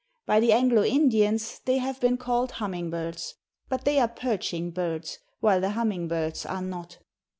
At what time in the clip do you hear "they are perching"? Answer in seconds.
3.85-4.71